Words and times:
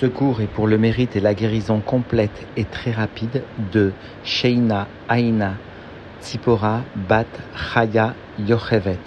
Ce 0.00 0.06
cours 0.06 0.40
est 0.40 0.48
pour 0.48 0.66
le 0.66 0.76
mérite 0.76 1.14
et 1.14 1.20
la 1.20 1.34
guérison 1.34 1.78
complète 1.78 2.48
et 2.56 2.64
très 2.64 2.90
rapide 2.90 3.44
de 3.72 3.92
Sheina 4.24 4.88
Aina 5.08 5.54
Tzipora 6.20 6.80
Bat 7.08 7.26
Chaya 7.54 8.14
Yochevet. 8.40 8.98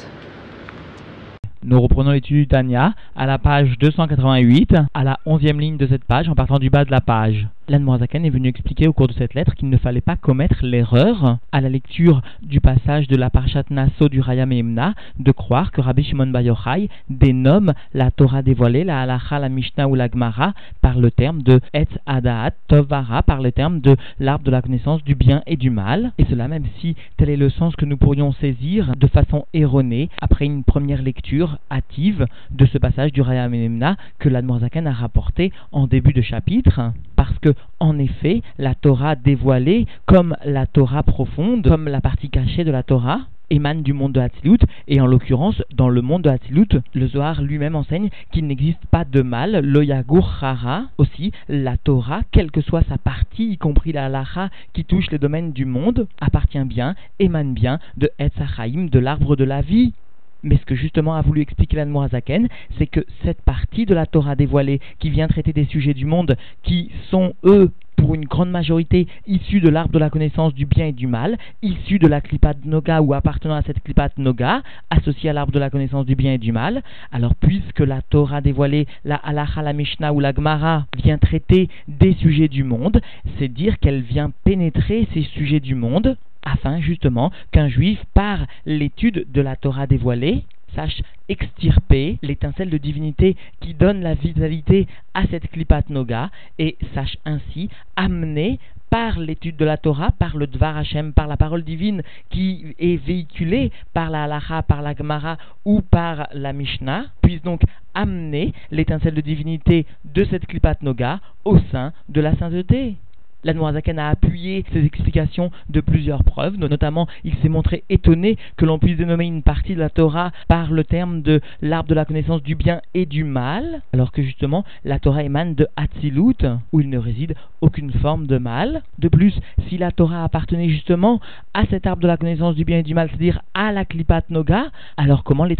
Nous 1.63 1.81
reprenons 1.81 2.11
l'étude 2.11 2.37
du 2.37 2.47
Tanya 2.47 2.93
à 3.17 3.25
la 3.25 3.37
page 3.37 3.77
288, 3.79 4.75
à 4.93 5.03
la 5.03 5.19
onzième 5.25 5.59
ligne 5.59 5.75
de 5.75 5.87
cette 5.87 6.05
page, 6.05 6.29
en 6.29 6.35
partant 6.35 6.57
du 6.57 6.69
bas 6.69 6.85
de 6.85 6.91
la 6.91 7.01
page. 7.01 7.47
L'Anne 7.69 7.85
est 8.13 8.29
venu 8.29 8.47
expliquer 8.47 8.87
au 8.87 8.93
cours 8.93 9.09
de 9.09 9.13
cette 9.13 9.33
lettre 9.33 9.53
qu'il 9.53 9.69
ne 9.69 9.75
fallait 9.75 9.99
pas 9.99 10.15
commettre 10.15 10.65
l'erreur 10.65 11.37
à 11.51 11.59
la 11.59 11.67
lecture 11.67 12.21
du 12.41 12.61
passage 12.61 13.09
de 13.09 13.17
la 13.17 13.29
Parchat 13.29 13.63
Nassau 13.69 14.07
du 14.07 14.21
Raya 14.21 14.45
Mehemna 14.45 14.93
de 15.19 15.33
croire 15.33 15.73
que 15.73 15.81
Rabbi 15.81 16.01
Shimon 16.01 16.27
Bar 16.27 16.43
Yochai 16.43 16.87
dénomme 17.09 17.73
la 17.93 18.09
Torah 18.09 18.41
dévoilée, 18.41 18.85
la 18.85 19.01
Halacha, 19.01 19.39
la 19.39 19.49
Mishnah 19.49 19.89
ou 19.89 19.95
la 19.95 20.07
Gemara 20.09 20.53
par 20.81 20.97
le 20.97 21.11
terme 21.11 21.41
de 21.41 21.59
Etz 21.73 21.89
Adaat 22.05 22.51
Tovara, 22.69 23.21
par 23.23 23.41
le 23.41 23.51
terme 23.51 23.81
de 23.81 23.97
l'arbre 24.21 24.45
de 24.45 24.51
la 24.51 24.61
connaissance 24.61 25.03
du 25.03 25.15
bien 25.15 25.43
et 25.45 25.57
du 25.57 25.69
mal. 25.69 26.13
Et 26.19 26.23
cela 26.23 26.47
même 26.47 26.67
si 26.79 26.95
tel 27.17 27.29
est 27.29 27.35
le 27.35 27.49
sens 27.49 27.75
que 27.75 27.83
nous 27.83 27.97
pourrions 27.97 28.31
saisir 28.31 28.95
de 28.95 29.07
façon 29.07 29.45
erronée 29.53 30.09
après 30.21 30.45
une 30.45 30.63
première 30.63 31.01
lecture 31.01 31.59
hâtive 31.69 32.27
de 32.49 32.65
ce 32.65 32.77
passage 32.77 33.11
du 33.11 33.19
Raya 33.19 33.49
Mehemna 33.49 33.97
que 34.19 34.29
l'Anne 34.29 34.49
a 34.85 34.91
rapporté 34.93 35.51
en 35.73 35.85
début 35.85 36.13
de 36.13 36.21
chapitre, 36.21 36.93
parce 37.17 37.37
que 37.39 37.53
en 37.81 37.99
effet, 37.99 38.41
la 38.57 38.75
Torah 38.75 39.15
dévoilée, 39.15 39.85
comme 40.05 40.37
la 40.45 40.65
Torah 40.65 41.03
profonde, 41.03 41.67
comme 41.67 41.89
la 41.89 41.99
partie 41.99 42.29
cachée 42.29 42.63
de 42.63 42.71
la 42.71 42.83
Torah, 42.83 43.21
émane 43.49 43.81
du 43.81 43.93
monde 43.93 44.13
de 44.13 44.19
Hatzilut, 44.19 44.59
et 44.87 45.01
en 45.01 45.05
l'occurrence, 45.05 45.61
dans 45.73 45.89
le 45.89 46.01
monde 46.01 46.23
de 46.23 46.29
Hatzilut, 46.29 46.81
le 46.93 47.07
Zohar 47.07 47.41
lui-même 47.41 47.75
enseigne 47.75 48.09
qu'il 48.31 48.45
n'existe 48.47 48.85
pas 48.91 49.05
de 49.05 49.21
mal, 49.21 49.59
l'Oyagur 49.63 50.37
Hara, 50.41 50.83
aussi, 50.97 51.31
la 51.49 51.77
Torah, 51.77 52.21
quelle 52.31 52.51
que 52.51 52.61
soit 52.61 52.83
sa 52.87 52.97
partie, 52.97 53.51
y 53.51 53.57
compris 53.57 53.91
la 53.91 54.05
Halacha 54.05 54.49
qui 54.73 54.85
touche 54.85 55.09
les 55.11 55.19
domaines 55.19 55.53
du 55.53 55.65
monde, 55.65 56.07
appartient 56.21 56.63
bien, 56.65 56.95
émane 57.19 57.53
bien 57.53 57.79
de 57.97 58.09
Etzachaim, 58.19 58.87
de 58.91 58.99
l'arbre 58.99 59.35
de 59.35 59.43
la 59.43 59.61
vie. 59.61 59.93
Mais 60.43 60.57
ce 60.57 60.65
que 60.65 60.75
justement 60.75 61.15
a 61.15 61.21
voulu 61.21 61.41
expliquer 61.41 61.77
l'Anmoazaken, 61.77 62.47
c'est 62.77 62.87
que 62.87 63.05
cette 63.23 63.41
partie 63.41 63.85
de 63.85 63.93
la 63.93 64.05
Torah 64.05 64.35
dévoilée 64.35 64.79
qui 64.99 65.09
vient 65.09 65.27
traiter 65.27 65.53
des 65.53 65.65
sujets 65.65 65.93
du 65.93 66.05
monde 66.05 66.37
qui 66.63 66.91
sont, 67.09 67.33
eux, 67.43 67.71
pour 67.97 68.15
une 68.15 68.25
grande 68.25 68.49
majorité 68.49 69.07
issus 69.27 69.59
de 69.59 69.69
l'arbre 69.69 69.91
de 69.91 69.99
la 69.99 70.09
connaissance 70.09 70.53
du 70.53 70.65
bien 70.65 70.87
et 70.87 70.91
du 70.93 71.07
mal, 71.07 71.37
issus 71.61 71.99
de 71.99 72.07
la 72.07 72.21
Klipat 72.21 72.55
Noga 72.63 73.01
ou 73.01 73.13
appartenant 73.13 73.55
à 73.55 73.63
cette 73.63 73.83
Klipat 73.83 74.11
Noga, 74.17 74.61
associée 74.89 75.29
à 75.29 75.33
l'arbre 75.33 75.51
de 75.51 75.59
la 75.59 75.69
connaissance 75.69 76.05
du 76.05 76.15
bien 76.15 76.33
et 76.33 76.37
du 76.37 76.51
mal, 76.51 76.83
alors 77.11 77.35
puisque 77.35 77.81
la 77.81 78.01
Torah 78.01 78.41
dévoilée, 78.41 78.87
la 79.03 79.15
Halacha, 79.15 79.61
la 79.61 79.73
Mishnah 79.73 80.13
ou 80.13 80.19
la 80.19 80.33
Gemara 80.33 80.85
vient 80.95 81.17
traiter 81.17 81.69
des 81.87 82.13
sujets 82.13 82.47
du 82.47 82.63
monde, 82.63 83.01
c'est 83.37 83.47
dire 83.47 83.79
qu'elle 83.79 84.01
vient 84.01 84.31
pénétrer 84.45 85.07
ces 85.13 85.23
sujets 85.23 85.59
du 85.59 85.75
monde 85.75 86.17
afin 86.43 86.79
justement 86.79 87.31
qu'un 87.51 87.67
juif, 87.67 87.99
par 88.13 88.45
l'étude 88.65 89.27
de 89.31 89.41
la 89.41 89.55
Torah 89.55 89.87
dévoilée, 89.87 90.43
sache 90.75 91.01
extirper 91.29 92.17
l'étincelle 92.21 92.69
de 92.69 92.77
divinité 92.77 93.35
qui 93.59 93.73
donne 93.73 94.01
la 94.01 94.13
vitalité 94.13 94.87
à 95.13 95.25
cette 95.27 95.49
klipat 95.49 95.89
noga 95.89 96.29
et 96.59 96.77
sache 96.93 97.17
ainsi 97.25 97.69
amener 97.95 98.59
par 98.89 99.19
l'étude 99.19 99.57
de 99.57 99.65
la 99.65 99.77
Torah, 99.77 100.11
par 100.11 100.37
le 100.37 100.47
Dvar 100.47 100.77
Hashem, 100.77 101.13
par 101.13 101.27
la 101.27 101.37
parole 101.37 101.63
divine 101.63 102.03
qui 102.29 102.73
est 102.79 102.95
véhiculée 102.95 103.71
par 103.93 104.09
la 104.09 104.23
Halacha, 104.23 104.63
par 104.63 104.81
la 104.81 104.95
Gemara 104.95 105.37
ou 105.65 105.81
par 105.81 106.27
la 106.33 106.53
Mishnah, 106.53 107.05
puisse 107.21 107.41
donc 107.41 107.61
amener 107.93 108.53
l'étincelle 108.71 109.15
de 109.15 109.21
divinité 109.21 109.85
de 110.05 110.23
cette 110.25 110.45
klipat 110.45 110.81
noga 110.81 111.19
au 111.43 111.57
sein 111.71 111.91
de 112.09 112.21
la 112.21 112.35
sainteté. 112.37 112.95
La 113.43 113.53
Noirzakan 113.53 113.97
a 113.97 114.09
appuyé 114.09 114.65
ses 114.73 114.83
explications 114.83 115.51
de 115.69 115.81
plusieurs 115.81 116.23
preuves, 116.23 116.57
notamment 116.57 117.07
il 117.23 117.35
s'est 117.35 117.49
montré 117.49 117.83
étonné 117.89 118.37
que 118.57 118.65
l'on 118.65 118.79
puisse 118.79 118.97
dénommer 118.97 119.25
une 119.25 119.43
partie 119.43 119.75
de 119.75 119.79
la 119.79 119.89
Torah 119.89 120.31
par 120.47 120.71
le 120.71 120.83
terme 120.83 121.21
de 121.21 121.41
l'arbre 121.61 121.89
de 121.89 121.95
la 121.95 122.05
connaissance 122.05 122.41
du 122.41 122.55
bien 122.55 122.81
et 122.93 123.05
du 123.05 123.23
mal, 123.23 123.81
alors 123.93 124.11
que 124.11 124.21
justement 124.21 124.65
la 124.83 124.99
Torah 124.99 125.23
émane 125.23 125.55
de 125.55 125.67
Hatzilut, 125.75 126.45
où 126.71 126.81
il 126.81 126.89
ne 126.89 126.97
réside 126.97 127.35
aucune 127.61 127.91
forme 127.91 128.27
de 128.27 128.37
mal. 128.37 128.81
De 128.99 129.07
plus, 129.07 129.39
si 129.67 129.77
la 129.77 129.91
Torah 129.91 130.23
appartenait 130.23 130.69
justement 130.69 131.19
à 131.53 131.65
cet 131.65 131.85
arbre 131.85 132.01
de 132.01 132.07
la 132.07 132.17
connaissance 132.17 132.55
du 132.55 132.65
bien 132.65 132.79
et 132.79 132.83
du 132.83 132.93
mal, 132.93 133.09
c'est-à-dire 133.09 133.41
à 133.53 133.71
la 133.71 133.85
Klipat 133.85 134.29
Noga, 134.29 134.67
alors 134.97 135.23
comment 135.23 135.45
les 135.45 135.57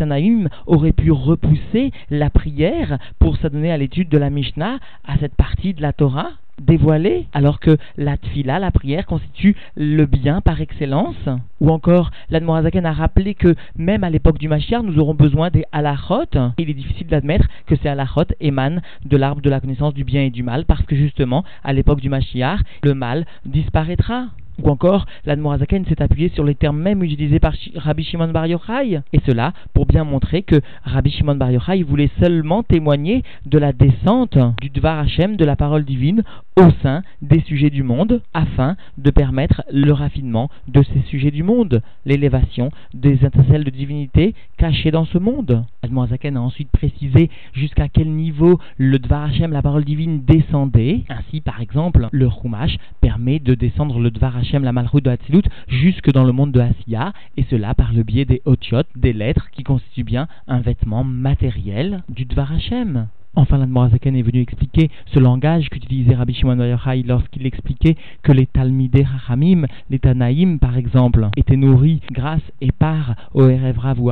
auraient 0.66 0.94
pu 0.94 1.12
repousser 1.12 1.92
la 2.10 2.30
prière 2.30 2.98
pour 3.20 3.38
s'adonner 3.38 3.72
à 3.72 3.78
l'étude 3.78 4.10
de 4.10 4.18
la 4.18 4.30
Mishnah, 4.30 4.80
à 5.06 5.18
cette 5.20 5.36
partie 5.36 5.74
de 5.74 5.82
la 5.82 5.94
Torah? 5.94 6.32
Dévoilée, 6.62 7.28
alors 7.34 7.60
que 7.60 7.78
la 7.98 8.18
tfila, 8.18 8.60
la 8.60 8.72
prière, 8.72 9.06
constitue 9.06 9.56
le 9.76 10.06
bien 10.06 10.42
par 10.42 10.62
excellence 10.62 11.16
Ou 11.62 11.70
encore, 11.70 12.12
l'Admorazaken 12.30 12.86
a 12.86 12.94
rappelé 12.94 13.36
que 13.36 13.56
même 13.76 14.04
à 14.04 14.10
l'époque 14.10 14.38
du 14.38 14.48
Mashiach, 14.48 14.82
nous 14.84 15.00
aurons 15.00 15.14
besoin 15.14 15.50
des 15.50 15.66
halachot. 15.72 16.26
Il 16.58 16.70
est 16.70 16.74
difficile 16.74 17.08
d'admettre 17.08 17.48
que 17.66 17.76
ces 17.76 17.90
halachot 17.90 18.34
émanent 18.40 18.82
de 19.06 19.18
l'arbre 19.18 19.42
de 19.42 19.50
la 19.50 19.60
connaissance 19.60 19.94
du 19.94 20.04
bien 20.04 20.24
et 20.24 20.30
du 20.30 20.44
mal, 20.44 20.66
parce 20.66 20.84
que 20.84 20.96
justement, 20.96 21.44
à 21.64 21.74
l'époque 21.74 22.02
du 22.02 22.10
Mashiach, 22.10 22.60
le 22.84 22.94
mal 22.94 23.26
disparaîtra. 23.46 24.28
Ou 24.64 24.70
encore, 24.70 25.06
l'Admorazaken 25.26 25.86
s'est 25.86 26.02
appuyé 26.02 26.30
sur 26.30 26.44
les 26.44 26.56
termes 26.56 26.82
mêmes 26.82 27.04
utilisés 27.04 27.40
par 27.40 27.54
Rabbi 27.76 28.04
Shimon 28.04 28.30
Bar 28.30 28.48
Yochai, 28.48 29.02
et 29.14 29.20
cela 29.26 29.54
pour 29.74 29.86
bien 29.86 30.04
montrer 30.04 30.42
que 30.42 30.62
Rabbi 30.84 31.12
Shimon 31.12 31.36
Bar 31.36 31.52
Yochai 31.52 31.84
voulait 31.84 32.10
seulement 32.22 32.64
témoigner 32.64 33.24
de 33.46 33.60
la 33.60 33.72
descente 33.72 34.38
du 34.60 34.70
Dvar 34.70 35.00
Hashem, 35.00 35.36
de 35.36 35.46
la 35.46 35.56
parole 35.56 35.86
divine, 35.86 36.24
au 36.60 36.72
sein 36.82 37.04
des 37.22 37.42
sujets 37.42 37.70
du 37.70 37.84
monde, 37.84 38.24
afin 38.34 38.76
de 38.98 39.12
permettre 39.12 39.64
le 39.72 39.92
raffinement 39.92 40.50
de 40.68 40.82
ces 40.82 41.02
sujets 41.08 41.32
du 41.32 41.44
monde, 41.44 41.84
l'élévation 42.06 42.72
des 42.94 43.26
étincelles 43.26 43.64
de 43.64 43.70
divinité 43.70 44.34
cachées 44.58 44.92
dans 44.92 45.06
ce 45.06 45.20
monde. 45.20 45.66
Admorazaken 45.84 46.36
a 46.36 46.42
ensuite 46.42 46.72
précisé 46.72 47.30
jusqu'à 47.54 47.90
quel 47.90 48.10
niveau 48.10 48.60
le 48.78 48.98
Dvar 48.98 49.26
Hashem, 49.26 49.52
la 49.52 49.62
parole 49.62 49.86
divine, 49.86 50.24
descendait. 50.26 51.04
Ainsi, 51.10 51.42
par 51.42 51.62
exemple, 51.62 52.08
le 52.12 52.30
Chumash 52.30 52.78
permet 53.02 53.40
de 53.40 53.54
descendre 53.54 54.00
le 54.00 54.10
Dvar 54.10 54.36
Hashem, 54.36 54.47
la 54.54 54.72
Malchut 54.72 55.02
de 55.02 55.10
Hatzilut, 55.10 55.44
jusque 55.68 56.12
dans 56.12 56.24
le 56.24 56.32
monde 56.32 56.52
de 56.52 56.60
Asiya, 56.60 57.14
et 57.36 57.46
cela 57.50 57.74
par 57.74 57.94
le 57.94 58.04
biais 58.04 58.26
des 58.26 58.42
Otiot, 58.46 58.84
des 58.96 59.14
lettres 59.14 59.50
qui 59.52 59.64
constituent 59.64 60.04
bien 60.04 60.28
un 60.48 60.60
vêtement 60.60 61.04
matériel 61.04 62.04
du 62.10 62.26
Dvar 62.26 62.52
Hashem. 62.54 63.08
Enfin, 63.36 63.58
l'Admorazaken 63.58 64.16
est 64.16 64.24
venu 64.24 64.42
expliquer 64.42 64.90
ce 65.14 65.20
langage 65.20 65.70
qu'utilisait 65.70 66.16
Rabbi 66.16 66.34
Shimon 66.34 66.56
Bar 66.56 66.96
lorsqu'il 67.06 67.46
expliquait 67.46 67.96
que 68.24 68.32
les 68.32 68.48
Talmidei 68.48 69.06
Hachamim, 69.06 69.68
les 69.92 70.00
Tanaïm 70.00 70.58
par 70.58 70.76
exemple, 70.76 71.28
étaient 71.38 71.56
nourris 71.56 72.02
grâce 72.12 72.42
et 72.62 72.72
par 72.72 73.16
au 73.36 73.48
Erev 73.48 73.78
Rav 73.78 74.00
ou 74.02 74.10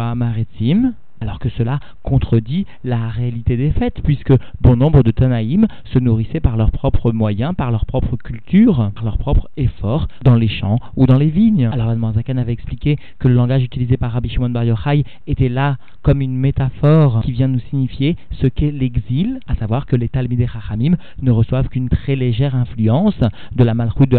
alors 1.26 1.40
que 1.40 1.50
cela 1.50 1.80
contredit 2.04 2.68
la 2.84 3.10
réalité 3.10 3.58
des 3.58 3.72
faits, 3.72 4.00
puisque 4.04 4.34
bon 4.62 4.76
nombre 4.76 5.02
de 5.02 5.10
Tanaïm 5.10 5.66
se 5.86 5.98
nourrissaient 5.98 6.40
par 6.40 6.56
leurs 6.56 6.70
propres 6.70 7.12
moyens, 7.12 7.56
par 7.56 7.72
leur 7.72 7.88
propre 7.88 8.16
culture, 8.16 8.92
par 8.94 9.04
leurs 9.04 9.18
propres 9.18 9.50
efforts 9.58 10.08
dans 10.24 10.36
les 10.36 10.48
champs 10.48 10.78
ou 10.96 11.08
dans 11.08 11.18
les 11.18 11.30
vignes. 11.30 11.68
Alors 11.74 11.96
Zakan 12.14 12.38
avait 12.38 12.54
expliqué 12.54 12.98
que 13.18 13.28
le 13.28 13.34
langage 13.34 13.64
utilisé 13.64 13.98
par 13.98 14.12
Rabbi 14.12 14.30
Shimon 14.30 14.52
Bar 14.52 14.66
Yochai 14.66 15.04
était 15.26 15.50
là 15.50 15.78
comme 16.04 16.22
une 16.22 16.38
métaphore 16.38 17.22
qui 17.24 17.32
vient 17.32 17.48
nous 17.48 17.60
signifier 17.72 18.18
ce 18.40 18.46
qu'est 18.46 18.72
l'exil, 18.72 19.40
à 19.48 19.56
savoir 19.56 19.88
que 19.88 19.96
les 19.96 20.10
Talmidei 20.10 20.46
Chachamim 20.48 20.96
ne 21.24 21.32
reçoivent 21.32 21.70
qu'une 21.70 21.90
très 21.90 22.16
légère 22.16 22.56
influence 22.56 23.20
de 23.56 23.64
la 23.64 23.74
Malchut 23.74 24.06
de 24.06 24.16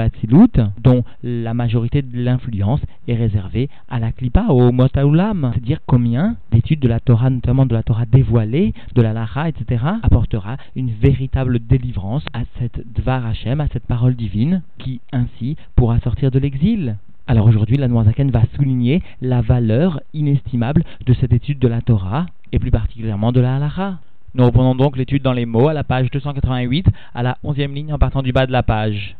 Dont 0.82 1.04
la 1.22 1.54
majorité 1.54 2.02
de 2.02 2.18
l'influence 2.20 2.80
est 3.06 3.14
réservée 3.14 3.68
à 3.88 3.98
la 4.00 4.12
Klippa, 4.12 4.46
au 4.48 4.72
Motaoulam. 4.72 5.50
C'est-à-dire 5.52 5.80
combien 5.86 6.36
d'études 6.50 6.80
de 6.80 6.88
la 6.88 7.00
Torah, 7.00 7.30
notamment 7.30 7.66
de 7.66 7.74
la 7.74 7.82
Torah 7.82 8.06
dévoilée, 8.06 8.74
de 8.94 9.02
la 9.02 9.12
Lacha, 9.12 9.48
etc., 9.48 9.84
apportera 10.02 10.56
une 10.74 10.90
véritable 10.90 11.60
délivrance 11.60 12.24
à 12.32 12.40
cette 12.58 12.82
Dvar 12.94 13.24
Hashem, 13.24 13.60
à 13.60 13.68
cette 13.68 13.86
parole 13.86 14.16
divine, 14.16 14.62
qui 14.78 15.00
ainsi 15.12 15.56
pourra 15.76 16.00
sortir 16.00 16.30
de 16.30 16.38
l'exil. 16.38 16.96
Alors 17.28 17.46
aujourd'hui, 17.46 17.76
la 17.76 17.88
Noirzaken 17.88 18.30
va 18.30 18.42
souligner 18.56 19.02
la 19.20 19.42
valeur 19.42 20.00
inestimable 20.14 20.84
de 21.06 21.14
cette 21.14 21.32
étude 21.32 21.58
de 21.58 21.68
la 21.68 21.80
Torah, 21.82 22.26
et 22.52 22.58
plus 22.58 22.70
particulièrement 22.70 23.32
de 23.32 23.40
la 23.40 23.56
Halacha. 23.56 23.98
Nous 24.36 24.44
reprenons 24.44 24.74
donc 24.74 24.98
l'étude 24.98 25.22
dans 25.22 25.32
les 25.32 25.46
mots 25.46 25.68
à 25.68 25.72
la 25.72 25.82
page 25.82 26.10
288, 26.10 26.88
à 27.14 27.22
la 27.22 27.38
11e 27.42 27.72
ligne 27.72 27.94
en 27.94 27.98
partant 27.98 28.20
du 28.20 28.32
bas 28.32 28.46
de 28.46 28.52
la 28.52 28.62
page. 28.62 29.16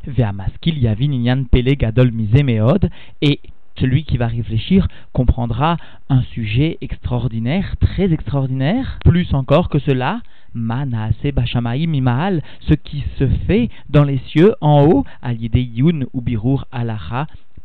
Et 3.23 3.41
celui 3.79 4.05
qui 4.05 4.19
va 4.19 4.27
réfléchir 4.27 4.89
comprendra 5.15 5.79
un 6.11 6.21
sujet 6.35 6.77
extraordinaire, 6.83 7.77
très 7.81 8.13
extraordinaire, 8.13 8.99
plus 9.07 9.33
encore 9.33 9.71
que 9.71 9.79
cela, 9.79 10.21
Imahal, 10.55 12.43
ce 12.61 12.75
qui 12.75 13.03
se 13.19 13.27
fait 13.47 13.71
dans 13.89 14.05
les 14.05 14.19
cieux 14.19 14.55
en 14.61 14.85
haut, 14.85 15.07
à 15.23 15.33
l'idée 15.33 15.63
Yun 15.63 16.05
ou 16.13 16.21
Birur 16.21 16.67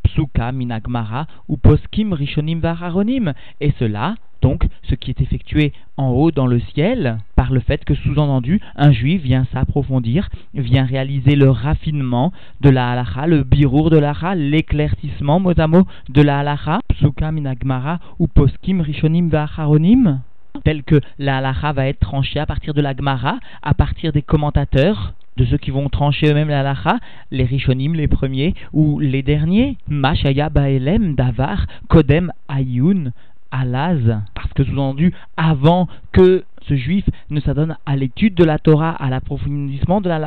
psuka 0.03 0.51
minagmara 0.51 1.27
ou 1.48 1.57
poskim 1.57 2.13
rishonim 2.13 2.59
vaharonim. 2.59 3.33
Et 3.59 3.74
cela, 3.80 4.15
donc, 4.42 4.68
ce 4.89 4.95
qui 4.95 5.12
est 5.12 5.21
effectué 5.21 5.71
en 5.98 6.09
haut 6.09 6.31
dans 6.31 6.48
le 6.48 6.59
ciel, 6.59 7.19
par 7.36 7.51
le 7.51 7.59
fait 7.59 7.86
que, 7.86 7.94
sous-entendu, 7.94 8.59
un 8.75 8.92
juif 8.92 9.21
vient 9.21 9.45
s'approfondir, 9.53 10.30
vient 10.53 10.86
réaliser 10.86 11.36
le 11.36 11.50
raffinement 11.50 12.33
de 12.62 12.69
la 12.69 12.92
halacha, 12.92 13.27
le 13.27 13.44
birour 13.44 13.89
de 13.89 13.98
la 13.98 14.12
halacha, 14.12 14.36
l'éclaircissement 14.36 15.39
mot 15.39 15.53
de 15.53 16.21
la 16.21 16.39
halacha, 16.39 16.80
psuka 16.89 17.31
minagmara 17.31 18.00
ou 18.19 18.27
poskim 18.27 18.81
rishonim 18.81 19.30
vaharonim 19.30 20.21
tel 20.63 20.83
que 20.83 21.00
la 21.18 21.38
halacha 21.38 21.71
va 21.74 21.88
être 21.88 22.00
tranchée 22.00 22.39
à 22.39 22.45
partir 22.45 22.74
de 22.74 22.81
la 22.81 22.95
Gemara, 22.95 23.39
à 23.62 23.74
partir 23.74 24.12
des 24.12 24.21
commentateurs, 24.21 25.13
de 25.38 25.45
ceux 25.45 25.57
qui 25.57 25.72
vont 25.72 25.89
trancher 25.89 26.28
eux-mêmes 26.28 26.50
la 26.50 26.60
halacha, 26.60 26.98
les 27.31 27.45
rishonim, 27.45 27.94
les 27.94 28.07
premiers, 28.07 28.54
ou 28.74 29.00
les 29.00 29.24
derniers. 29.24 29.78
Mashaya 29.88 30.50
Baelem, 30.50 31.16
Davar, 31.16 31.68
Kodem, 31.88 32.31
Ayun, 32.50 33.12
Alaz. 33.51 34.22
Parce 34.36 34.54
que 34.54 34.63
sous-entendu, 34.63 35.13
avant 35.38 35.88
que 36.12 36.44
ce 36.68 36.75
juif 36.75 37.06
ne 37.30 37.40
s'adonne 37.40 37.78
à 37.86 37.96
l'étude 37.96 38.36
de 38.36 38.44
la 38.44 38.60
Torah, 38.60 38.92
à 38.92 39.10
l'approfondissement 39.10 40.02
de 40.02 40.10
la 40.10 40.22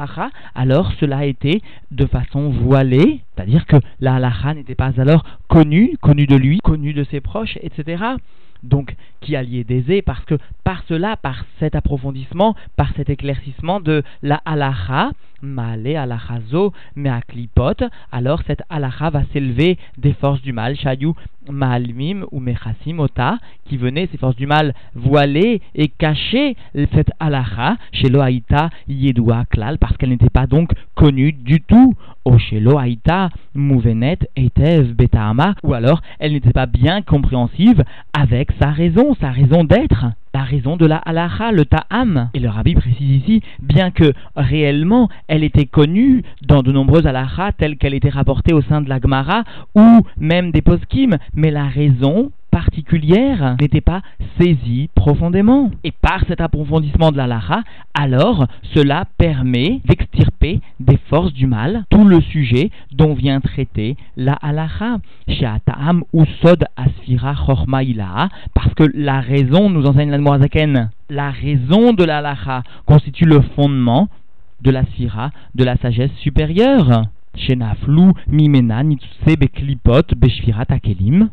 alors 0.54 0.92
cela 1.00 1.18
a 1.18 1.24
été 1.24 1.62
de 1.90 2.06
façon 2.06 2.50
voilée, 2.50 3.20
c'est-à-dire 3.34 3.66
que 3.66 3.76
la 4.00 4.18
n'était 4.54 4.74
pas 4.74 4.92
alors 4.98 5.24
connue, 5.48 5.96
connue 6.00 6.26
de 6.26 6.36
lui, 6.36 6.58
connue 6.58 6.92
de 6.92 7.04
ses 7.04 7.20
proches, 7.20 7.58
etc 7.62 8.16
donc 8.64 8.96
qui 9.20 9.36
alliait 9.36 9.64
d'aisé, 9.64 10.02
parce 10.02 10.24
que 10.24 10.36
par 10.64 10.82
cela, 10.88 11.16
par 11.16 11.44
cet 11.60 11.74
approfondissement, 11.74 12.56
par 12.76 12.92
cet 12.96 13.10
éclaircissement 13.10 13.80
de 13.80 14.02
la 14.22 14.40
halacha, 14.44 15.10
Maale 15.42 15.96
halachazo 15.96 16.72
klipot, 17.28 17.84
alors 18.10 18.42
cette 18.46 18.62
halacha 18.70 19.10
va 19.10 19.22
s'élever 19.32 19.78
des 19.98 20.14
forces 20.14 20.40
du 20.40 20.52
mal, 20.52 20.76
Shayou 20.76 21.14
Maalmim 21.50 22.24
ou 22.32 22.40
Mechasim 22.40 22.98
Ota, 22.98 23.38
qui 23.66 23.76
venaient, 23.76 24.08
ces 24.10 24.16
forces 24.16 24.36
du 24.36 24.46
mal, 24.46 24.74
voiler 24.94 25.60
et 25.74 25.88
cacher 26.24 26.56
cette 26.94 27.10
halacha 27.20 27.76
chez 27.92 28.08
Loaïta 28.08 28.70
Yedua 28.88 29.44
Klal, 29.50 29.78
parce 29.78 29.96
qu'elle 29.96 30.10
n'était 30.10 30.30
pas 30.30 30.46
donc 30.46 30.70
connue 30.94 31.32
du 31.32 31.60
tout. 31.60 31.94
O 32.24 32.38
chez 32.38 32.58
Loaïta 32.58 33.28
Mouvenet 33.54 34.18
Etev 34.34 34.94
Betahama, 34.94 35.54
ou 35.62 35.74
alors 35.74 36.00
elle 36.18 36.32
n'était 36.32 36.52
pas 36.52 36.66
bien 36.66 37.02
compréhensive 37.02 37.84
avec 38.14 38.50
sa 38.60 38.70
raison, 38.70 39.14
sa 39.20 39.30
raison 39.30 39.64
d'être 39.64 40.06
la 40.32 40.42
raison 40.42 40.76
de 40.76 40.84
la 40.84 40.96
halacha, 40.96 41.52
le 41.52 41.64
ta'am. 41.64 42.28
Et 42.34 42.40
le 42.40 42.48
rabbi 42.48 42.74
précise 42.74 43.22
ici, 43.22 43.42
bien 43.62 43.92
que 43.92 44.12
réellement 44.34 45.08
elle 45.28 45.44
était 45.44 45.66
connue 45.66 46.24
dans 46.42 46.62
de 46.62 46.72
nombreuses 46.72 47.06
halachas 47.06 47.52
telles 47.52 47.76
qu'elle 47.76 47.94
était 47.94 48.08
rapportée 48.08 48.52
au 48.52 48.60
sein 48.62 48.80
de 48.80 48.88
la 48.88 48.98
Gemara 49.00 49.44
ou 49.76 50.00
même 50.18 50.50
des 50.50 50.60
poskim, 50.60 51.18
mais 51.34 51.52
la 51.52 51.68
raison 51.68 52.32
particulière 52.54 53.56
n'était 53.60 53.80
pas 53.80 54.00
saisie 54.38 54.88
profondément. 54.94 55.72
Et 55.82 55.90
par 55.90 56.24
cet 56.28 56.40
approfondissement 56.40 57.10
de 57.10 57.16
la 57.16 57.26
Lara, 57.26 57.64
alors 57.94 58.46
cela 58.74 59.06
permet 59.18 59.80
d'extirper 59.84 60.60
des 60.78 60.98
forces 61.08 61.32
du 61.32 61.48
mal 61.48 61.84
tout 61.90 62.04
le 62.04 62.20
sujet 62.20 62.70
dont 62.92 63.14
vient 63.14 63.40
traiter 63.40 63.96
la 64.16 64.34
halacha. 64.34 64.98
She'ata'am 65.26 66.04
ou 66.12 66.24
sod 66.42 66.64
asfira 66.76 67.34
chorma 67.34 67.80
parce 68.54 68.72
que 68.74 68.84
la 68.94 69.20
raison, 69.20 69.68
nous 69.68 69.84
enseigne 69.86 70.12
la 70.12 70.18
Moazaken, 70.18 70.90
la 71.10 71.32
raison 71.32 71.92
de 71.92 72.04
la 72.04 72.22
constitue 72.86 73.24
le 73.24 73.40
fondement 73.56 74.08
de 74.62 74.70
la 74.70 74.84
sphira, 74.84 75.32
de 75.56 75.64
la 75.64 75.76
sagesse 75.78 76.14
supérieure. 76.20 77.02
Mimena 78.28 78.84
nitsuse 78.84 79.36
beklipot 79.36 80.14
beshvirat 80.16 80.66
akelim 80.68 81.30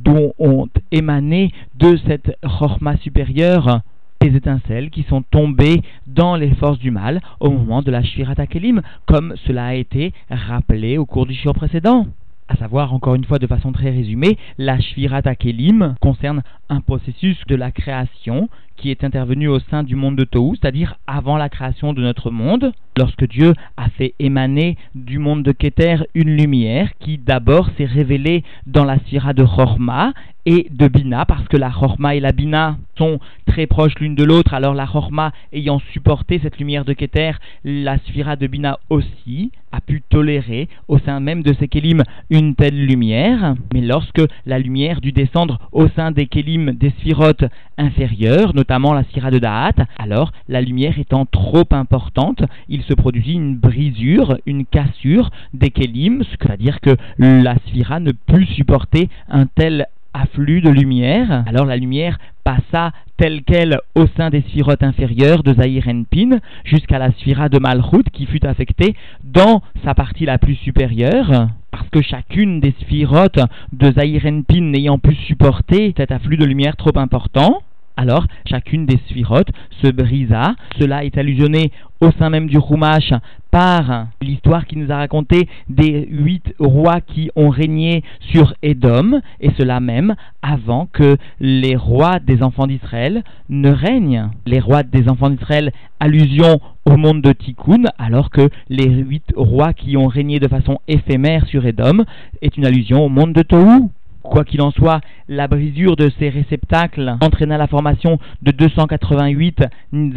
dont 0.00 0.32
ont 0.38 0.68
émané 0.92 1.52
de 1.78 1.98
cette 2.06 2.36
chorma 2.42 2.96
supérieure 2.98 3.80
des 4.20 4.34
étincelles 4.36 4.90
qui 4.90 5.02
sont 5.04 5.22
tombées 5.22 5.82
dans 6.06 6.36
les 6.36 6.54
forces 6.54 6.78
du 6.78 6.90
mal 6.90 7.20
au 7.40 7.50
moment 7.50 7.82
de 7.82 7.90
la 7.90 8.02
Shvirat 8.02 8.46
Kelim, 8.46 8.82
comme 9.06 9.34
cela 9.46 9.66
a 9.66 9.74
été 9.74 10.12
rappelé 10.30 10.98
au 10.98 11.06
cours 11.06 11.26
du 11.26 11.34
jour 11.34 11.54
précédent. 11.54 12.06
À 12.48 12.56
savoir, 12.56 12.94
encore 12.94 13.16
une 13.16 13.24
fois, 13.24 13.40
de 13.40 13.46
façon 13.46 13.72
très 13.72 13.90
résumée, 13.90 14.38
la 14.56 14.78
Shvirat 14.78 15.34
Kelim 15.34 15.96
concerne 16.00 16.42
un 16.68 16.80
processus 16.80 17.36
de 17.48 17.56
la 17.56 17.72
création 17.72 18.48
qui 18.76 18.90
est 18.90 19.04
intervenu 19.04 19.48
au 19.48 19.58
sein 19.58 19.82
du 19.82 19.96
monde 19.96 20.16
de 20.16 20.24
Tohu, 20.24 20.56
c'est-à-dire 20.56 20.96
avant 21.06 21.36
la 21.36 21.48
création 21.48 21.92
de 21.92 22.02
notre 22.02 22.30
monde, 22.30 22.72
lorsque 22.96 23.28
Dieu 23.28 23.52
a 23.76 23.88
fait 23.90 24.14
émaner 24.18 24.76
du 24.94 25.18
monde 25.18 25.42
de 25.42 25.52
Keter 25.52 25.96
une 26.14 26.36
lumière 26.36 26.90
qui 26.98 27.18
d'abord 27.18 27.68
s'est 27.76 27.84
révélée 27.84 28.44
dans 28.66 28.84
la 28.84 28.98
sphira 29.00 29.32
de 29.32 29.44
Chorma 29.44 30.12
et 30.46 30.68
de 30.70 30.86
Bina, 30.86 31.24
parce 31.24 31.48
que 31.48 31.56
la 31.56 31.70
Chorma 31.70 32.14
et 32.14 32.20
la 32.20 32.32
Bina 32.32 32.78
sont 32.96 33.18
très 33.46 33.66
proches 33.66 33.98
l'une 34.00 34.14
de 34.14 34.24
l'autre, 34.24 34.54
alors 34.54 34.74
la 34.74 34.86
Chorma 34.86 35.32
ayant 35.52 35.80
supporté 35.92 36.38
cette 36.42 36.58
lumière 36.58 36.84
de 36.84 36.92
Keter, 36.92 37.32
la 37.64 37.98
sphira 37.98 38.36
de 38.36 38.46
Bina 38.46 38.78
aussi 38.88 39.50
a 39.72 39.80
pu 39.80 40.02
tolérer 40.08 40.68
au 40.88 40.98
sein 40.98 41.20
même 41.20 41.42
de 41.42 41.52
ces 41.58 41.68
Kélim 41.68 42.04
une 42.30 42.54
telle 42.54 42.86
lumière, 42.86 43.56
mais 43.74 43.80
lorsque 43.80 44.22
la 44.46 44.58
lumière 44.58 45.00
dut 45.00 45.12
descendre 45.12 45.58
au 45.72 45.88
sein 45.88 46.12
des 46.12 46.26
Kélim 46.26 46.72
des 46.72 46.90
sphirotes 46.90 47.44
inférieures, 47.76 48.54
notamment 48.66 48.94
la 48.94 49.04
sphira 49.04 49.30
de 49.30 49.38
Da'at, 49.38 49.86
alors 49.96 50.32
la 50.48 50.60
lumière 50.60 50.98
étant 50.98 51.24
trop 51.24 51.64
importante, 51.70 52.42
il 52.68 52.82
se 52.82 52.94
produisit 52.94 53.34
une 53.34 53.56
brisure, 53.56 54.38
une 54.44 54.66
cassure 54.66 55.30
des 55.54 55.70
Kélim, 55.70 56.24
c'est-à-dire 56.24 56.80
que 56.80 56.96
la 57.18 57.54
sphira 57.68 58.00
ne 58.00 58.10
put 58.10 58.44
supporter 58.46 59.08
un 59.28 59.46
tel 59.46 59.86
afflux 60.14 60.62
de 60.62 60.70
lumière. 60.70 61.44
Alors 61.46 61.64
la 61.64 61.76
lumière 61.76 62.18
passa 62.42 62.90
telle 63.18 63.42
qu'elle 63.44 63.78
au 63.94 64.06
sein 64.16 64.30
des 64.30 64.40
sphirotes 64.42 64.82
inférieures 64.82 65.44
de 65.44 65.54
Zahir 65.54 65.84
Pin 66.10 66.38
jusqu'à 66.64 66.98
la 66.98 67.12
sphira 67.12 67.48
de 67.48 67.60
Malchut 67.60 68.10
qui 68.12 68.26
fut 68.26 68.44
affectée 68.44 68.96
dans 69.22 69.62
sa 69.84 69.94
partie 69.94 70.26
la 70.26 70.38
plus 70.38 70.56
supérieure. 70.56 71.48
Parce 71.70 71.88
que 71.90 72.02
chacune 72.02 72.58
des 72.60 72.74
sphirotes 72.80 73.38
de 73.72 73.92
Zahir 73.92 74.22
Pin 74.48 74.60
n'ayant 74.62 74.98
pu 74.98 75.14
supporter 75.14 75.94
cet 75.96 76.10
afflux 76.10 76.36
de 76.36 76.44
lumière 76.44 76.76
trop 76.76 76.96
important, 76.98 77.60
alors 77.96 78.26
chacune 78.48 78.86
des 78.86 78.98
sphirotes 79.08 79.50
se 79.82 79.88
brisa. 79.90 80.54
Cela 80.78 81.04
est 81.04 81.16
allusionné 81.18 81.72
au 82.00 82.10
sein 82.18 82.30
même 82.30 82.46
du 82.46 82.58
Chumash 82.60 83.12
par 83.50 84.08
l'histoire 84.20 84.66
qui 84.66 84.76
nous 84.76 84.92
a 84.92 84.96
raconté 84.96 85.48
des 85.68 86.06
huit 86.10 86.54
rois 86.58 87.00
qui 87.00 87.30
ont 87.36 87.48
régné 87.48 88.02
sur 88.20 88.52
Édom, 88.62 89.20
et 89.40 89.50
cela 89.56 89.80
même 89.80 90.14
avant 90.42 90.86
que 90.92 91.16
les 91.40 91.74
rois 91.74 92.18
des 92.18 92.42
enfants 92.42 92.66
d'Israël 92.66 93.24
ne 93.48 93.70
règnent. 93.70 94.28
Les 94.44 94.60
rois 94.60 94.82
des 94.82 95.08
enfants 95.08 95.30
d'Israël, 95.30 95.72
allusion 96.00 96.60
au 96.84 96.96
monde 96.98 97.22
de 97.22 97.32
Tikkun, 97.32 97.84
alors 97.98 98.30
que 98.30 98.50
les 98.68 98.88
huit 98.88 99.32
rois 99.34 99.72
qui 99.72 99.96
ont 99.96 100.06
régné 100.06 100.38
de 100.38 100.48
façon 100.48 100.78
éphémère 100.88 101.46
sur 101.46 101.64
Édom 101.64 102.04
est 102.42 102.56
une 102.58 102.66
allusion 102.66 103.04
au 103.04 103.08
monde 103.08 103.32
de 103.32 103.42
Tohu. 103.42 103.88
Quoi 104.30 104.44
qu'il 104.44 104.60
en 104.60 104.70
soit, 104.70 105.00
la 105.28 105.48
brisure 105.48 105.96
de 105.96 106.10
ces 106.18 106.28
réceptacles 106.28 107.16
entraîna 107.20 107.58
la 107.58 107.66
formation 107.66 108.18
de 108.42 108.50
288 108.50 109.64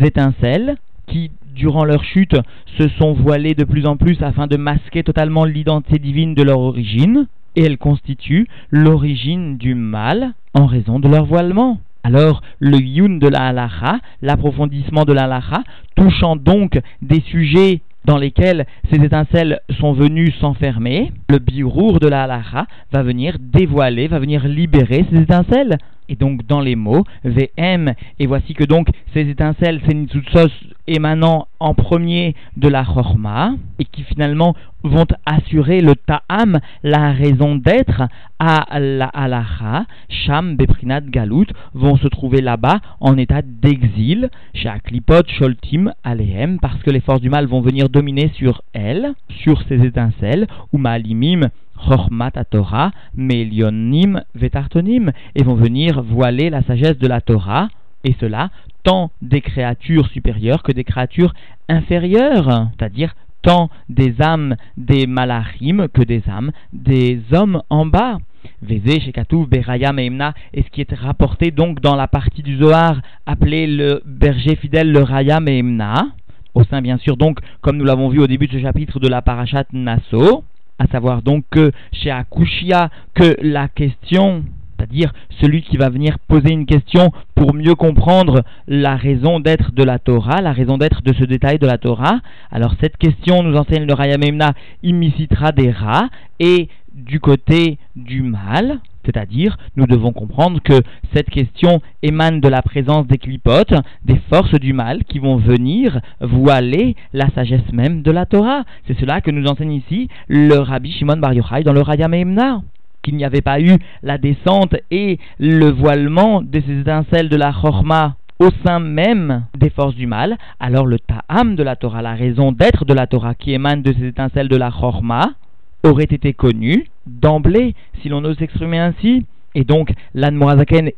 étincelles 0.04 0.76
qui, 1.08 1.32
durant 1.56 1.86
leur 1.86 2.04
chute, 2.04 2.36
se 2.78 2.88
sont 3.00 3.14
voilées 3.14 3.54
de 3.54 3.64
plus 3.64 3.86
en 3.86 3.98
plus 3.98 4.22
afin 4.22 4.48
de 4.48 4.58
masquer 4.58 5.04
totalement 5.04 5.46
l'identité 5.46 6.00
divine 6.00 6.34
de 6.34 6.44
leur 6.44 6.60
origine, 6.60 7.28
et 7.56 7.64
elles 7.64 7.78
constituent 7.78 8.48
l'origine 8.72 9.58
du 9.58 9.76
mal 9.76 10.34
en 10.54 10.66
raison 10.66 11.00
de 11.00 11.08
leur 11.08 11.26
voilement. 11.26 11.80
Alors, 12.04 12.42
le 12.60 12.78
yun 12.78 13.18
de 13.18 13.28
la 13.28 13.48
halacha, 13.48 14.00
l'approfondissement 14.22 15.06
de 15.06 15.14
la 15.14 15.24
halacha, 15.24 15.64
touchant 15.96 16.36
donc 16.36 16.80
des 17.02 17.22
sujets 17.22 17.82
dans 18.06 18.18
lesquels 18.18 18.66
ces 18.92 19.04
étincelles 19.04 19.60
sont 19.80 19.94
venues 19.94 20.32
s'enfermer, 20.40 21.12
le 21.30 21.40
birour 21.40 22.00
de 22.00 22.08
la 22.08 22.24
halacha 22.24 22.66
va 22.92 23.04
venir 23.04 23.38
dévoiler, 23.40 24.08
va 24.08 24.20
venir 24.20 24.48
libérer 24.48 25.06
ces 25.12 25.22
étincelles. 25.22 25.78
Et 26.10 26.16
donc 26.16 26.46
dans 26.46 26.60
les 26.60 26.76
mots, 26.76 27.06
VM, 27.24 27.94
et 28.20 28.28
voici 28.28 28.54
que 28.54 28.64
donc 28.64 28.90
ces 29.14 29.30
étincelles, 29.30 29.80
ces 29.88 29.94
nitsutsos 29.96 30.52
émanant 30.88 31.48
en 31.60 31.76
premier 31.76 32.36
de 32.58 32.68
la 32.68 32.84
chorma, 32.84 33.54
et 33.78 33.86
qui 33.86 34.04
finalement 34.04 34.56
vont 34.84 35.06
assurer 35.26 35.82
le 35.82 35.94
ta'am, 35.96 36.60
la 36.84 37.12
raison 37.12 37.56
d'être, 37.56 38.02
à 38.40 38.80
la 38.80 39.06
halacha, 39.06 39.86
sham, 40.10 40.56
beprinat, 40.56 41.02
galut, 41.02 41.48
vont 41.74 41.98
se 41.98 42.08
trouver 42.08 42.42
là-bas 42.42 42.80
en 43.00 43.18
état 43.18 43.42
d'exil, 43.44 44.30
chez 44.54 44.70
Aklipot, 44.70 45.28
sholtim, 45.28 45.94
alehem, 46.04 46.58
parce 46.60 46.82
que 46.82 46.90
les 46.90 47.02
forces 47.02 47.22
du 47.22 47.30
mal 47.30 47.46
vont 47.46 47.62
venir 47.62 47.90
dominer 47.90 48.32
sur 48.36 48.64
elles, 48.74 49.14
sur 49.44 49.62
ces 49.68 49.86
étincelles, 49.86 50.48
ou 50.74 50.80
malimim, 50.80 51.50
Chormat 51.86 52.32
Torah, 52.50 52.92
Melionim 53.16 54.22
Vetartonim, 54.36 55.12
et 55.36 55.44
vont 55.44 55.56
venir 55.56 56.02
voiler 56.04 56.50
la 56.50 56.64
sagesse 56.64 56.98
de 56.98 57.08
la 57.08 57.22
Torah, 57.22 57.70
et 58.04 58.16
cela 58.20 58.50
tant 58.84 59.12
des 59.22 59.42
créatures 59.42 60.08
supérieures 60.08 60.64
que 60.64 60.72
des 60.72 60.84
créatures 60.84 61.34
inférieures, 61.68 62.70
c'est-à-dire 62.78 63.16
tant 63.42 63.70
des 63.90 64.22
âmes 64.22 64.56
des 64.78 65.08
malachim 65.08 65.88
que 65.94 66.02
des 66.02 66.24
âmes 66.30 66.52
des 66.74 67.22
hommes 67.32 67.62
en 67.70 67.86
bas. 67.86 68.18
Vézé, 68.62 69.02
Shekatouf, 69.02 69.50
Beraya, 69.50 69.92
Meimna, 69.92 70.34
et 70.54 70.64
ce 70.64 70.70
qui 70.70 70.82
est 70.82 70.94
rapporté 70.94 71.52
donc 71.52 71.82
dans 71.82 71.96
la 71.96 72.08
partie 72.08 72.42
du 72.42 72.58
Zohar 72.58 73.02
appelé 73.26 73.68
le 73.68 74.02
berger 74.06 74.56
fidèle, 74.56 74.92
le 74.92 75.04
Raya 75.04 75.40
Meimna, 75.40 76.08
au 76.54 76.64
sein 76.64 76.82
bien 76.82 76.98
sûr 76.98 77.18
donc, 77.18 77.40
comme 77.62 77.78
nous 77.78 77.86
l'avons 77.86 78.10
vu 78.10 78.20
au 78.20 78.28
début 78.28 78.48
de 78.48 78.54
ce 78.54 78.62
chapitre 78.62 79.00
de 79.00 79.08
la 79.08 79.22
Parashat 79.22 79.66
Nassau, 79.74 80.44
à 80.80 80.88
savoir 80.88 81.22
donc 81.22 81.44
que 81.52 81.72
chez 81.92 82.10
Akushia, 82.10 82.90
que 83.14 83.36
la 83.42 83.68
question 83.68 84.44
c'est-à-dire 84.80 85.12
celui 85.42 85.62
qui 85.62 85.76
va 85.76 85.90
venir 85.90 86.18
poser 86.20 86.54
une 86.54 86.66
question 86.66 87.12
pour 87.36 87.54
mieux 87.54 87.76
comprendre 87.76 88.44
la 88.68 88.96
raison 88.96 89.42
d'être 89.42 89.74
de 89.74 89.84
la 89.84 90.00
Torah, 90.00 90.42
la 90.42 90.54
raison 90.54 90.78
d'être 90.78 91.02
de 91.02 91.14
ce 91.14 91.26
détail 91.26 91.60
de 91.60 91.68
la 91.68 91.78
Torah. 91.78 92.22
Alors 92.50 92.76
cette 92.80 92.96
question 92.96 93.44
nous 93.44 93.58
enseigne 93.58 93.86
le 93.86 93.94
Rayamemna, 93.94 94.54
imicitera 94.82 95.52
des 95.52 95.70
rats, 95.70 96.08
et 96.40 96.70
du 96.94 97.20
côté 97.20 97.78
du 97.98 98.22
mal, 98.22 98.80
c'est-à-dire, 99.06 99.58
nous 99.76 99.88
devons 99.88 100.12
comprendre 100.12 100.62
que 100.62 100.82
cette 101.14 101.30
question 101.30 101.82
émane 102.04 102.42
de 102.42 102.48
la 102.48 102.62
présence 102.62 103.08
des 103.08 103.18
clipotes, 103.18 103.74
des 104.04 104.20
forces 104.30 104.60
du 104.60 104.74
mal 104.74 105.04
qui 105.04 105.20
vont 105.20 105.38
venir 105.38 106.00
voiler 106.22 106.96
la 107.14 107.30
sagesse 107.32 107.72
même 107.74 108.02
de 108.02 108.12
la 108.12 108.26
Torah. 108.26 108.64
C'est 108.88 109.00
cela 109.00 109.22
que 109.22 109.32
nous 109.32 109.48
enseigne 109.48 109.74
ici 109.74 110.10
le 110.28 110.56
Rabbi 110.60 110.92
Shimon 110.92 111.18
Bar 111.18 111.34
Yochai 111.34 111.64
dans 111.64 111.74
le 111.74 111.82
Rayamemna 111.82 112.62
qu'il 113.02 113.16
n'y 113.16 113.24
avait 113.24 113.42
pas 113.42 113.62
eu 113.62 113.78
la 114.04 114.18
descente 114.18 114.76
et 114.92 115.20
le 115.40 115.70
voilement 115.70 116.42
de 116.42 116.60
ces 116.60 116.82
étincelles 116.82 117.30
de 117.30 117.38
la 117.38 117.54
Chorma 117.54 118.16
au 118.40 118.50
sein 118.66 118.80
même 118.80 119.46
des 119.58 119.70
forces 119.70 119.96
du 119.96 120.08
mal, 120.08 120.38
alors 120.60 120.86
le 120.86 120.98
ta'am 120.98 121.56
de 121.56 121.64
la 121.64 121.76
Torah, 121.76 122.02
la 122.02 122.16
raison 122.16 122.54
d'être 122.54 122.86
de 122.86 122.94
la 122.94 123.06
Torah 123.06 123.36
qui 123.36 123.52
émane 123.52 123.82
de 123.82 123.94
ces 123.94 124.08
étincelles 124.08 124.48
de 124.48 124.56
la 124.56 124.72
Chorma, 124.72 125.34
aurait 125.84 126.04
été 126.04 126.34
connu 126.34 126.86
d'emblée, 127.06 127.76
si 128.02 128.10
l'on 128.10 128.24
ose 128.24 128.38
s'exprimer 128.38 128.80
ainsi. 128.80 129.26
Et 129.56 129.64
donc, 129.64 129.92
l'Anne 130.14 130.40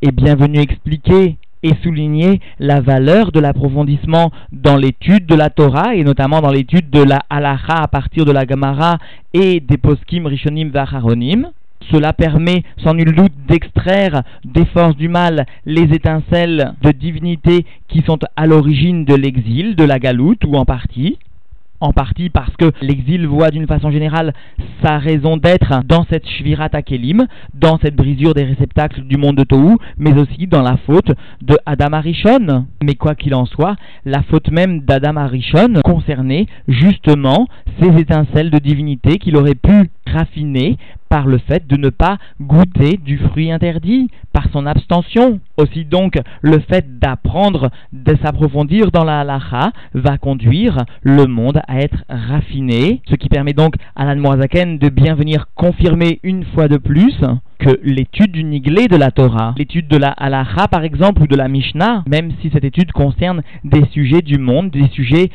est 0.02 0.12
bienvenu 0.12 0.60
expliquer 0.60 1.38
et 1.64 1.74
souligner 1.84 2.42
la 2.60 2.82
valeur 2.82 3.32
de 3.32 3.40
l'approfondissement 3.40 4.32
dans 4.52 4.78
l'étude 4.78 5.26
de 5.26 5.36
la 5.36 5.50
Torah 5.50 5.96
et 5.96 6.04
notamment 6.04 6.42
dans 6.42 6.52
l'étude 6.52 6.90
de 6.90 7.04
la 7.04 7.22
halacha 7.30 7.76
à 7.76 7.88
partir 7.88 8.26
de 8.26 8.32
la 8.32 8.46
Gemara 8.46 8.98
et 9.34 9.60
des 9.60 9.78
poskim 9.78 10.26
rishonim 10.26 10.70
vacharonim. 10.70 11.52
Cela 11.92 12.14
permet 12.14 12.64
sans 12.84 12.94
nul 12.94 13.14
doute 13.14 13.34
d'extraire 13.48 14.24
des 14.46 14.66
forces 14.66 14.96
du 14.96 15.08
mal 15.08 15.46
les 15.66 15.94
étincelles 15.94 16.74
de 16.82 16.92
divinité 16.92 17.66
qui 17.88 18.02
sont 18.02 18.20
à 18.36 18.46
l'origine 18.48 19.04
de 19.04 19.16
l'exil, 19.16 19.76
de 19.76 19.84
la 19.84 20.00
galoute 20.00 20.44
ou 20.46 20.56
en 20.56 20.66
partie 20.66 21.18
en 21.82 21.92
partie 21.92 22.30
parce 22.30 22.56
que 22.56 22.72
l'exil 22.82 23.28
voit 23.28 23.50
d'une 23.50 23.68
façon 23.68 23.92
générale 23.92 24.34
sa 24.84 24.98
raison 25.00 25.38
d'être 25.38 25.84
dans 25.86 26.06
cette 26.10 26.28
Shvirat 26.28 26.70
Akelim, 26.74 27.28
dans 27.54 27.78
cette 27.80 27.96
brisure 27.96 28.34
des 28.34 28.44
réceptacles 28.44 29.02
du 29.02 29.18
monde 29.18 29.36
de 29.36 29.44
Tohu, 29.44 29.78
mais 29.98 30.14
aussi 30.14 30.48
dans 30.48 30.62
la 30.62 30.78
faute 30.78 31.12
de 31.42 31.58
Adam 31.66 31.94
Arishon. 31.94 32.66
Mais 32.84 32.96
quoi 32.96 33.16
qu'il 33.16 33.36
en 33.36 33.46
soit, 33.46 33.76
la 34.06 34.22
faute 34.24 34.52
même 34.52 34.82
d'Adam 34.82 35.18
Arishon 35.18 35.74
concernait 35.84 36.46
justement 36.68 37.48
ces 37.80 38.00
étincelles 38.00 38.52
de 38.52 38.60
divinité 38.60 39.18
qu'il 39.18 39.36
aurait 39.36 39.56
pu 39.56 39.90
raffiner 40.06 40.78
par 41.12 41.28
le 41.28 41.40
fait 41.40 41.68
de 41.68 41.76
ne 41.76 41.90
pas 41.90 42.18
goûter 42.40 42.96
du 42.96 43.18
fruit 43.18 43.52
interdit, 43.52 44.10
par 44.32 44.48
son 44.54 44.66
abstention. 44.66 45.42
Aussi 45.58 45.84
donc, 45.84 46.18
le 46.42 46.60
fait 46.60 47.00
d'apprendre, 47.00 47.70
de 47.92 48.16
s'approfondir 48.24 48.92
dans 48.92 49.04
la 49.04 49.20
halacha 49.20 49.74
va 49.94 50.18
conduire 50.18 50.78
le 51.04 51.26
monde 51.26 51.60
à 51.68 51.82
être 51.82 52.06
raffiné, 52.08 53.02
ce 53.10 53.16
qui 53.16 53.28
permet 53.28 53.52
donc 53.52 53.74
à 53.98 54.06
l'Anmoazaken 54.06 54.78
de 54.78 54.88
bien 54.88 55.14
venir 55.14 55.48
confirmer 55.54 56.22
une 56.24 56.46
fois 56.46 56.70
de 56.70 56.78
plus 56.78 57.20
que 57.60 57.78
l'étude 57.84 58.32
du 58.32 58.46
niglé 58.46 58.88
de 58.88 58.96
la 58.96 59.12
Torah, 59.12 59.54
l'étude 59.58 59.90
de 59.90 59.98
la 59.98 60.12
halacha 60.12 60.70
par 60.70 60.86
exemple 60.86 61.24
ou 61.24 61.28
de 61.28 61.36
la 61.36 61.50
Mishnah, 61.50 62.04
même 62.08 62.32
si 62.42 62.50
cette 62.52 62.64
étude 62.64 62.94
concerne 62.94 63.44
des 63.66 63.84
sujets 63.92 64.22
du 64.22 64.38
monde, 64.38 64.72
des 64.72 64.88
sujets 64.88 65.30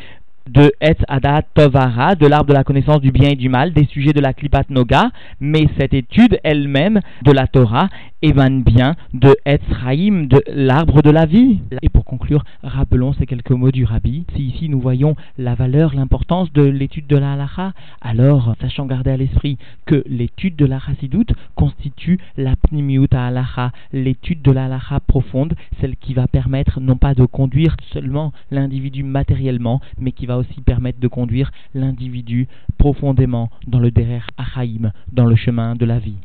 de 0.47 0.73
Et 0.81 0.97
Adat 1.09 1.43
Tovara, 1.55 2.15
de 2.15 2.27
l'arbre 2.27 2.51
de 2.51 2.55
la 2.55 2.65
connaissance 2.65 3.01
du 3.01 3.11
bien 3.11 3.31
et 3.31 3.37
du 3.37 3.49
mal, 3.49 3.73
des 3.73 3.87
sujets 3.87 4.13
de 4.13 4.21
la 4.21 4.33
Klipat 4.33 4.71
Noga, 4.71 5.11
mais 5.41 5.67
cette 5.79 5.95
étude 5.95 6.39
elle-même 6.45 7.01
de 7.25 7.33
la 7.33 7.47
Torah 7.47 7.89
émane 8.23 8.63
bien 8.63 8.95
de 9.13 9.37
Etzraïm, 9.45 10.27
de 10.27 10.43
l'arbre 10.49 11.03
de 11.03 11.11
la 11.11 11.27
vie. 11.27 11.61
Et 11.83 11.89
pour 11.89 12.05
conclure, 12.05 12.45
rappelons 12.63 13.13
ces 13.13 13.27
quelques 13.27 13.51
mots 13.51 13.71
du 13.71 13.85
Rabbi. 13.85 14.25
Si 14.35 14.43
ici 14.43 14.69
nous 14.69 14.81
voyons 14.81 15.17
la 15.39 15.55
valeur, 15.55 15.95
l'importance 15.95 16.53
de 16.53 16.63
l'étude 16.63 17.07
de 17.07 17.17
la 17.17 17.35
halacha, 17.35 17.73
alors 18.01 18.55
sachant 18.61 18.87
garder 18.87 19.11
à 19.11 19.17
l'esprit 19.17 19.59
que 19.85 20.03
l'étude 20.07 20.57
de 20.57 20.67
la 20.67 20.79
chassidoute 20.79 21.33
constitue 21.55 22.19
la 22.37 22.57
pnimiut 22.57 23.09
halacha, 23.13 23.73
l'étude 23.93 24.43
de 24.43 24.53
la 24.53 24.67
halacha 24.67 25.01
profonde, 25.01 25.55
celle 25.81 25.97
qui 25.97 26.15
va 26.15 26.27
permettre 26.27 26.81
non 26.81 26.97
pas 26.97 27.15
de 27.15 27.25
conduire 27.25 27.77
seulement 27.93 28.33
l'individu 28.51 29.03
matériellement, 29.03 29.81
mais 30.01 30.13
qui 30.13 30.27
aussi 30.39 30.61
permettre 30.61 31.01
de 31.01 31.09
conduire 31.09 31.51
l'individu 31.75 32.49
profondément 32.79 33.51
dans 33.67 33.79
le 33.79 33.91
derer 33.91 34.21
achaïm, 34.37 34.93
dans 35.13 35.27
le 35.27 35.37
chemin 35.37 35.75
de 35.75 35.85
la 35.85 35.99
vie. 35.99 36.19